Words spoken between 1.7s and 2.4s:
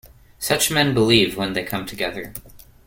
together.